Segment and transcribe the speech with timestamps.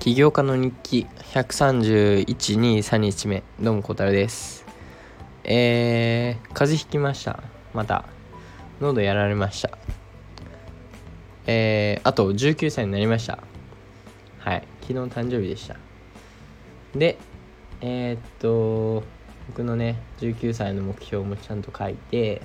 [0.00, 4.64] 起業家の日記13123日目どうも小太郎です。
[5.44, 7.42] えー、風邪ひきました。
[7.74, 8.06] また。
[8.80, 9.76] 喉やられました。
[11.46, 13.40] えー、あと19歳になりました。
[14.38, 14.66] はい。
[14.80, 15.76] 昨日誕生日でした。
[16.94, 17.18] で
[17.82, 19.02] えー、っと
[19.48, 22.40] 僕のね19歳の目標もちゃんと書いて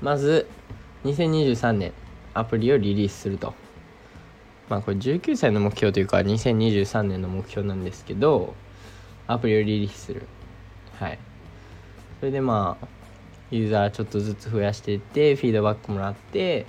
[0.00, 0.48] まず
[1.04, 1.92] 2023年
[2.32, 3.52] アプリをリリースすると。
[4.70, 8.54] まあこれ19歳の目標というか2023年の目標なんですけど
[9.26, 10.22] アプリをリリースする。
[10.98, 11.18] はい。
[12.20, 12.86] それでまあ
[13.50, 16.66] ユーザーちょっとずつ増やしていってフィードバックもらって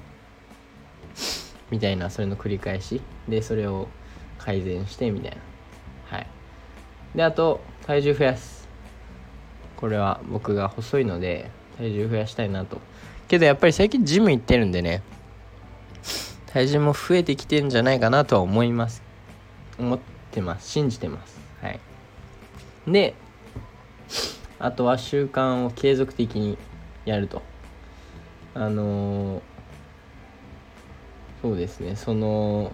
[1.69, 3.01] みたいなそれの繰り返し。
[3.29, 3.87] でそれを
[4.39, 5.37] 改善してみたいな。
[6.17, 6.27] はい。
[7.15, 8.67] であと体重増やす。
[9.77, 12.81] これは僕が細いので体重増やしたいなと。
[13.27, 15.03] けどやっぱり最近ジム行ってるんでね。
[16.53, 19.01] 体重も増えてきてんじゃないかなとは思います。
[19.79, 19.99] 思っ
[20.31, 20.69] てます。
[20.69, 21.39] 信じてます。
[21.61, 21.79] はい。
[22.87, 23.13] で
[24.59, 26.57] あとは習慣を継続的に
[27.05, 27.41] やると。
[28.53, 29.41] あのー、
[31.41, 31.95] そうですね。
[31.95, 32.71] その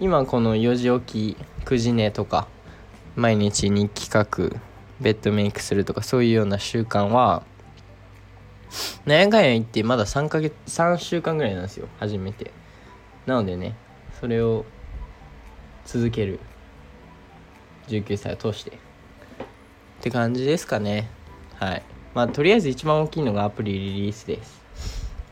[0.00, 2.48] 今この4時起き9時寝とか
[3.14, 4.56] 毎日日記書く
[5.00, 7.44] ベッドメイクするとかそういうような習慣は
[9.06, 12.50] 悩がや言ってまだ3ヶ月3週間ぐらいなんですよ初めて。
[13.26, 13.76] なのでね
[14.20, 14.64] それを
[15.84, 16.40] 続ける
[17.88, 18.70] 19歳を通して。
[18.70, 18.74] っ
[20.00, 21.08] て感じですかね。
[21.54, 21.82] はい。
[22.14, 24.62] まあとりあえず一番大きいのがアプリリリースです。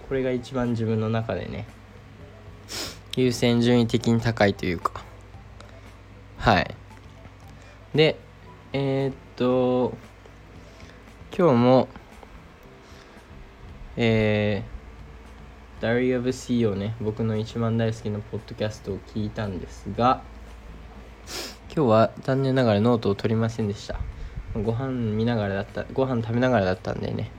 [0.08, 1.66] これが一番自分の中でね
[3.16, 5.02] 優先順位的に高いというか。
[6.36, 6.74] はい。
[7.94, 8.16] で
[8.72, 9.96] えー、っと
[11.36, 11.88] 今日も
[14.02, 20.22] えー、Diary of CEO ね、僕の一番大好きなポッドキャストを聞いたんですが、
[21.66, 24.00] 今日は残念ながらノートを取りませんでした。
[24.54, 27.30] ご飯見ながらだった、ご飯食べながらだったんでね。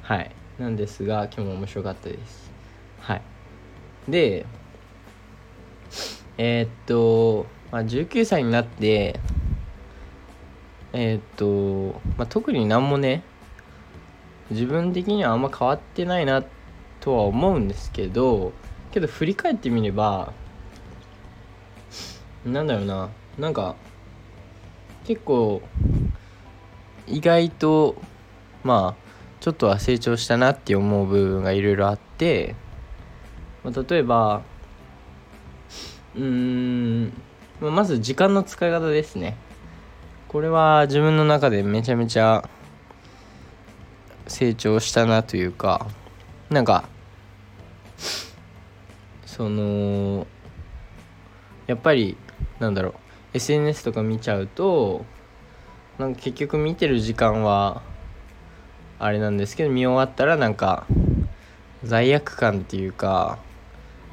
[0.00, 0.30] はい。
[0.58, 2.50] なんですが、今日も面白かったです。
[3.00, 3.22] はい。
[4.08, 4.46] で、
[6.38, 9.20] えー、っと、まあ、19歳になって、
[10.94, 13.24] えー、っと、まあ、特になんもね、
[14.50, 16.42] 自分的にはあんま変わってないな
[17.00, 18.52] とは思うんですけど
[18.90, 20.32] けど振り返ってみれば
[22.44, 23.10] なんだろうな。
[23.38, 23.76] なんか
[25.04, 25.62] 結構
[27.06, 27.96] 意外と
[28.64, 29.08] まあ
[29.40, 32.56] ちょっとは成長したなって思う部分がいろいろあって、
[33.62, 34.42] まあ、例えば
[36.16, 37.12] うーん、
[37.60, 39.36] まあ、まず時間の使い方ですね。
[40.26, 42.48] これは自分の中でめちゃめちゃ
[44.28, 45.86] 成長したなというか
[46.50, 46.88] なんか
[49.26, 50.26] その
[51.66, 52.16] やっぱり
[52.60, 52.94] なんだろう
[53.34, 55.04] SNS とか見ちゃうと
[55.98, 57.82] なんか結局見てる時間は
[58.98, 60.86] あれなんですけど見終わったらなんか
[61.84, 63.38] 罪悪感っていうか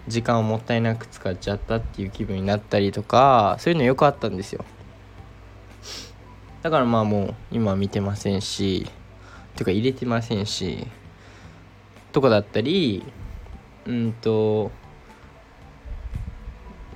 [0.08, 4.64] 時間をもったいなく使っちゃったっていう気分になったりとかそういうのよくあったんですよ。
[6.62, 8.88] だからまあもう今見てませんし
[9.56, 10.86] ていうか入れてませんし
[12.12, 13.04] とかだったり
[13.86, 14.72] うんと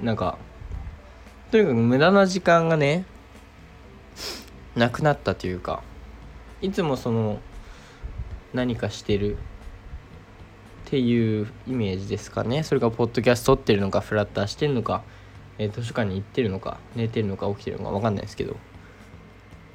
[0.02, 0.38] なんか
[1.52, 3.06] とにかく無駄な時間がね
[4.76, 5.84] なくなったというか
[6.62, 7.40] いつもその
[8.54, 9.40] 何かしてるっ
[10.86, 12.64] ていうイメージですかね。
[12.64, 15.04] それがポッドキャスト撮ってるのかフラッターしてるのか、
[15.60, 18.56] えー、図書館に行ってるのか寝てるのか起きてるのか分かんないですけど。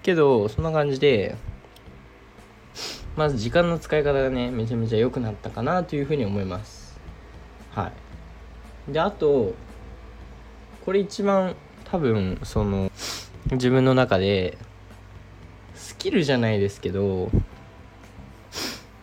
[0.03, 1.37] けどそんな感じで
[3.17, 6.99] まず時間の使い方がねめちゃめちゃ良くなったかなというふうに思います。
[7.73, 7.93] は
[8.89, 8.93] い。
[8.93, 9.55] であと
[10.85, 11.55] これ一番
[11.85, 12.91] 多分その
[13.53, 14.59] 自分の中で
[15.75, 17.31] スキルじゃないですけど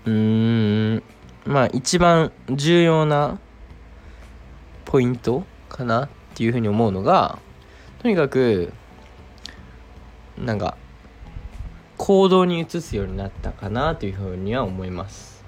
[0.05, 1.03] うーん
[1.45, 3.39] まあ一番重要な
[4.85, 7.39] ポイントかなっていうふうに思うのが
[7.99, 8.73] とにかく
[10.37, 10.75] なんか
[12.03, 15.45] 行動に移すようになったかなというふうには思います。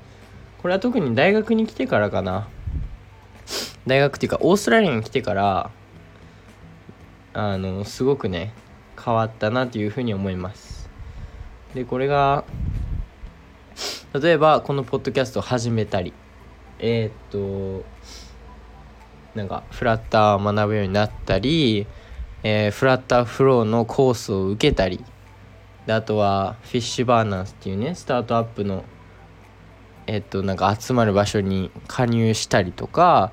[0.61, 2.47] これは特に大学に来てからかな。
[3.87, 5.71] 大学っていうかオーストラリアに来てから
[7.33, 8.53] あのすごくね
[9.03, 10.91] 変わったなというふうに思います。
[11.73, 12.43] でこれが
[14.13, 16.13] 例えばこのポッドキャストを始めたり
[16.77, 17.83] えー、っと
[19.33, 21.87] なんかフラッターを学ぶようになったり、
[22.43, 25.03] えー、フラッターフローのコースを受けたり
[25.85, 28.83] であとはフィッシュバーナースっていうねスタートアップの
[30.07, 33.31] えっとなんか集まる場所に加入したりとか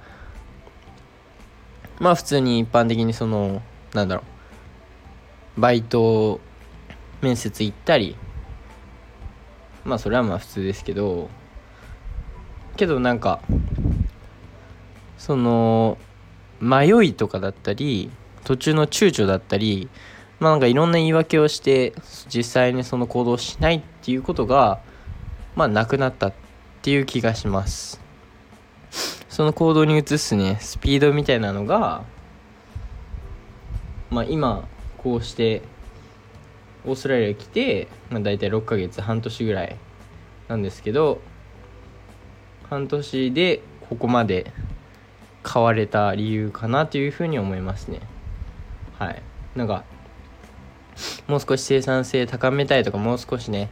[1.98, 3.62] まあ普通に一般的にその
[3.94, 4.22] なんだろ
[5.56, 6.40] うバイト
[7.20, 8.16] 面接行ったり
[9.84, 11.28] まあそれはまあ普通ですけど
[12.76, 13.40] けどなんか
[15.18, 15.98] その
[16.60, 18.10] 迷いとかだったり
[18.44, 19.88] 途中の躊躇だったり
[20.40, 21.92] まあなんかいろんな言い訳をして
[22.28, 24.80] 実際にその行動しないっていうことが
[25.54, 26.32] まあなくなったっ
[26.82, 28.00] ていう気がします。
[29.28, 32.02] その行動に移すねスピードみたいなのが
[34.10, 34.66] まあ今
[34.98, 35.62] こうして
[36.84, 39.76] オーストラリア来て、まあ、大体6ヶ月半年ぐらい
[40.48, 41.20] なんですけど
[42.68, 44.52] 半年でここまで
[45.46, 48.00] 変われた理由かなというふうに思いますね。
[48.98, 49.22] はい。
[49.56, 49.84] なんか
[51.26, 53.70] もう少し生産性高めたいとかもう少しね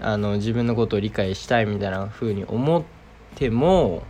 [0.00, 2.82] あの自分のことを理解したいみたいな風に思っ
[3.34, 4.02] ても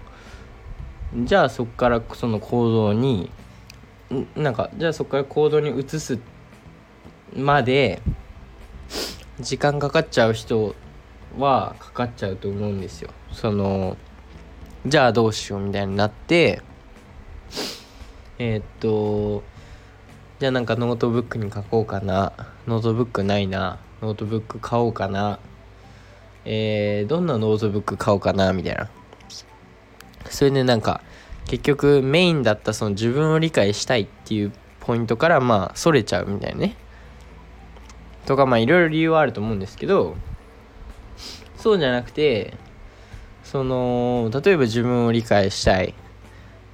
[1.14, 3.30] じゃあそこからその行動に
[4.36, 6.18] なんかじゃあそこから行動に移す
[7.34, 8.02] まで
[9.40, 10.74] 時間かかっちゃう人
[11.38, 13.10] はかかっちゃうと思うんですよ。
[13.32, 13.96] その
[14.86, 16.62] じゃあどうしようみたいになって
[18.38, 19.42] えー、っと
[20.38, 22.32] じゃあなんかノートブックに書こうかな。
[22.68, 23.78] ノートブックないな。
[24.00, 25.40] ノートブック買おうかな。
[26.44, 28.52] えー、どんなノートブック買おうかな？
[28.52, 28.88] みたいな。
[30.30, 31.02] それでなんか
[31.46, 36.76] 結局メインだったその自分を理解したいっていうポイントからまあそれちゃうみたいなね。
[38.26, 40.16] とかまあいろいろ理由はあると思うんですけど
[41.56, 42.54] そうじゃなくて
[43.42, 45.94] その例えば自分を理解したい。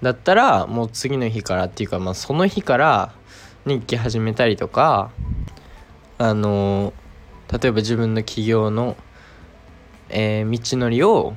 [0.03, 3.15] だったらもう次の日からっていうかまあその日から
[3.67, 5.11] 日記始めたりとか
[6.19, 6.93] あの
[7.51, 8.97] 例えば自分の起業の、
[10.11, 11.33] えー、道のりを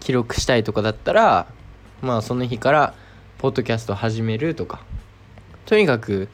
[0.00, 1.46] 記録したいとかだったら
[2.02, 2.94] まあその日から
[3.38, 4.84] ポッドキャスト始めるとか
[5.64, 6.28] とにかく、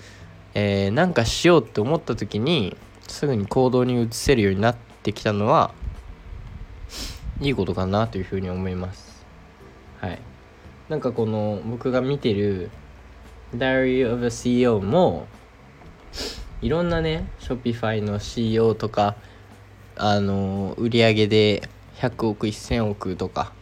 [0.54, 5.74] えー、なんかしようって思った時にすぐに行動に移せるようになってきたのは
[7.40, 9.26] いいことかなというふうに思います。
[10.00, 10.20] はい。
[10.88, 12.70] なんかこの僕が見てる
[13.58, 15.26] Diary of a CEO も
[16.60, 19.16] いろんなね Shopify の CEO とか
[19.96, 23.52] あの売上で100億1000億とか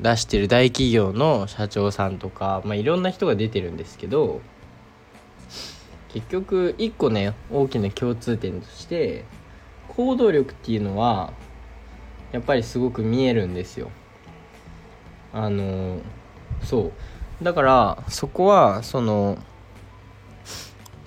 [0.00, 4.40] 出してる大企業の社長さんとか、まあ、いろんな人が出てるんですけど
[6.08, 9.24] 結局一個ね大きな共通点として
[9.88, 11.32] 行動力っていうのは
[12.32, 13.90] やっぱりすごく見えるんですよ。
[15.32, 15.98] あの
[16.62, 16.92] そう。
[17.44, 19.36] だからそこはその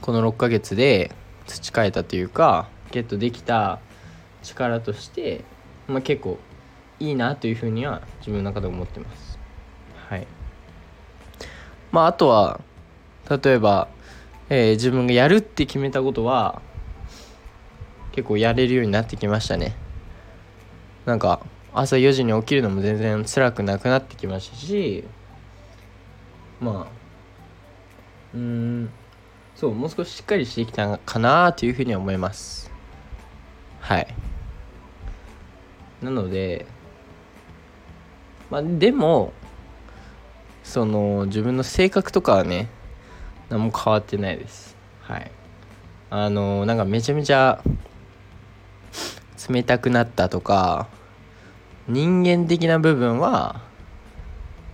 [0.02, 1.12] この6ヶ月で
[1.48, 3.80] 培えたというかゲットできた
[4.44, 5.44] 力として、
[5.88, 6.38] まあ、結構
[7.00, 9.40] いいなというふうには自分の中で思ってます。
[10.10, 10.28] はい。
[11.92, 12.62] まああとは
[13.28, 13.88] 例えば、
[14.50, 16.62] えー、自分がやるって決めたことは
[18.12, 19.76] 結構やれるようになってきましたね。
[21.08, 21.40] なんか
[21.74, 25.04] 朝4時に起きるのも全然辛くなくなってきましたし
[26.60, 26.98] まあ
[28.34, 28.90] うん
[29.56, 32.72] そうもう少ししっかりしてきたかなというふうに思います。
[33.80, 34.08] はい。
[36.02, 36.68] なので
[38.50, 39.34] まあでも
[40.64, 42.70] その自分の性格とかはね
[43.50, 44.76] 何も変わってないです。
[45.02, 45.32] はい。
[46.10, 47.62] あのなんかめちゃめちゃ
[49.50, 50.88] 冷たくなったとか
[51.88, 53.62] 人間的な部分は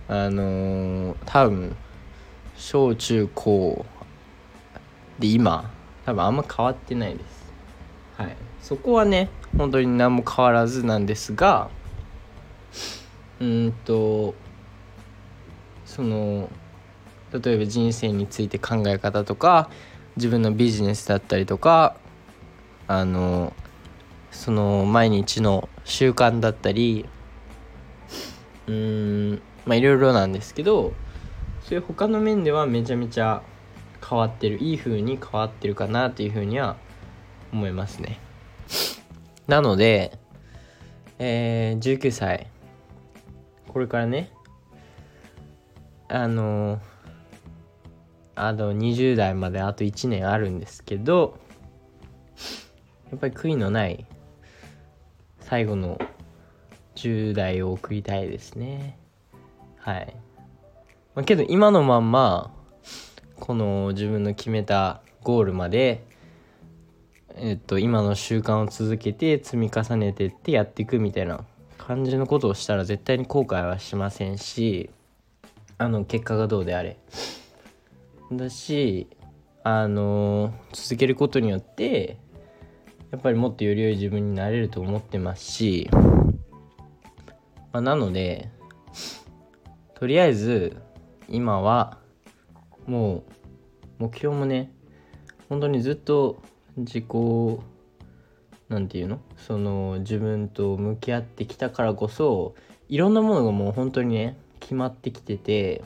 [0.08, 1.76] あの多分
[2.56, 3.84] 小中高
[5.18, 5.70] で今
[6.04, 7.52] 多分あんま変わってないです。
[8.16, 8.36] はい。
[8.64, 11.68] そこはね本当に何も変わらずなんですが
[13.38, 14.34] うんと
[15.84, 16.48] その
[17.30, 19.68] 例えば人生について考え方とか
[20.16, 21.96] 自分のビジネスだったりとか
[22.86, 23.52] あの
[24.30, 27.06] その毎日の習慣だったり
[28.66, 30.94] うんまあいろいろなんですけど
[31.64, 33.42] そういう他の面ではめちゃめちゃ
[34.08, 36.76] 変わってるいい風に変わってるかなというふうには
[37.52, 38.20] 思いますね。
[39.46, 40.18] なので
[41.18, 42.48] えー、19歳。
[43.68, 44.30] これからね
[46.08, 46.80] あの
[48.36, 51.40] あと20代まであと1年あるんですけど
[53.10, 54.06] やっぱり悔いのない
[55.40, 55.98] 最後の
[56.94, 58.98] 10代を送りたいですね。
[59.78, 60.14] はい、
[61.14, 62.52] まあ、けど今のまんま
[63.36, 66.04] この自分の決めたゴールまで
[67.36, 71.44] えっと今の習慣を続けて積み重ねてってやっていくみたいな
[71.78, 74.90] 感じのことをしたら絶対に後悔はしませんし
[75.78, 76.96] あの結果がどうであれ。
[78.32, 79.08] だし
[79.62, 82.18] あの続けることによって
[83.10, 88.50] やっぱりもっとより良い自分になれると思ってますし、まあ、なので
[89.94, 90.76] とりあえず
[91.28, 91.98] 今は
[92.86, 93.22] もう
[93.98, 94.72] 目標もね
[95.48, 96.42] 本当にずっと
[96.76, 97.06] 自己
[98.68, 99.20] なんていうの？
[99.36, 102.54] その自分と向き合ってきたからこそ
[102.88, 105.84] いろんなものがもう本当にね決まってきてて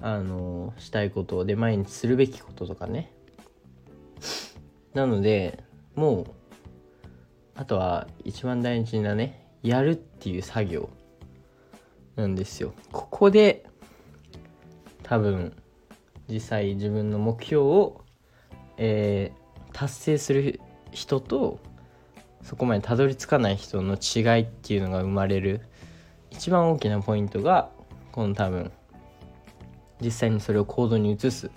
[0.00, 3.12] あのしたいことで毎日するべきこととかね。
[4.94, 5.62] なので
[5.94, 6.26] もう
[7.54, 10.90] あとは一番大事なねやるっていう作業。
[12.18, 12.72] なんですよ。
[12.92, 13.64] ここで
[15.02, 15.54] 多分
[16.28, 18.02] 実際自分の目標を、
[18.76, 20.60] えー、達成する
[20.90, 21.60] 人と
[22.42, 25.62] そこまでたどり着かない人の違いっていうのが生まれる
[26.30, 27.70] 一番大きなポイントが
[28.12, 28.72] この多分
[30.00, 31.50] 実際にそれを行動に移す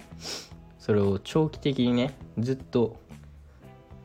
[0.79, 2.97] それを長期的にねずっと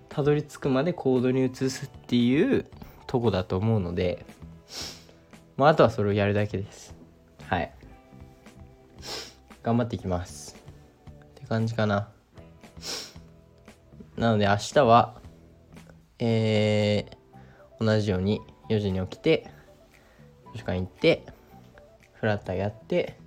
[0.08, 2.64] たどり着くまで行動に移すっていう
[3.06, 4.24] とこだと思うので、
[5.56, 6.94] まあ、あとはそれをやるだけです。
[7.48, 7.72] はい。
[9.62, 10.56] 頑張っていきます。
[11.10, 12.08] って感じかな。
[14.16, 15.20] なので明日は
[16.18, 19.50] えー、同じように4時に起きて
[20.52, 21.26] 図書館行って
[22.14, 23.18] フラッターやって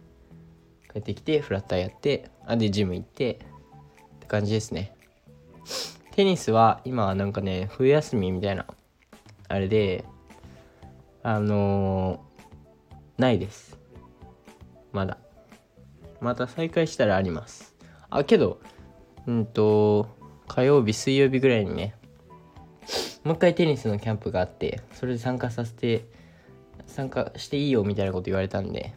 [0.91, 4.95] 帰ってきてフラッターやってあでジム行ってって感じですね。
[6.11, 8.65] テニスは今はなんかね冬休みみたいな
[9.47, 10.03] あれで
[11.23, 13.77] あのー、ないです。
[14.91, 15.17] まだ。
[16.21, 17.75] また再開したらあります。
[18.09, 18.59] あけど
[19.27, 20.07] うんと
[20.47, 21.95] 火曜日水曜日ぐらいにね
[23.23, 26.09] もう一回テニスのキャンプがあってそれで参加させて
[26.87, 28.95] 参加していいよみたいなこと言われたんで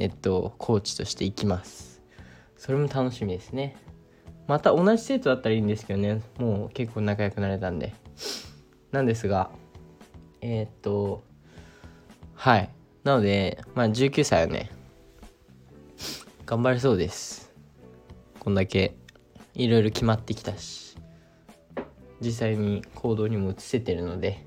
[0.00, 2.02] えっとコーチとして行きます。
[2.56, 3.76] それも楽しみですね。
[4.48, 7.94] また同じ生徒だったらいいんですけどねもう結構仲良くなれたんで。
[8.90, 9.50] なんですが
[10.40, 11.22] えー、っと
[12.38, 12.70] はい。
[13.02, 14.70] なのでまあ19歳はね
[16.46, 17.52] 頑張れそうです。
[18.38, 18.94] こんだけ
[19.54, 20.96] いろいろ決まってきたし
[22.20, 24.46] 実際に行動にも移せてるので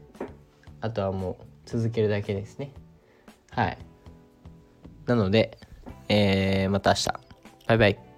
[0.79, 2.74] あとはもう続けるだけですね。
[3.51, 3.77] はい。
[5.05, 5.57] なので、
[6.07, 7.07] えー、また明日。
[7.67, 8.11] バイバイ。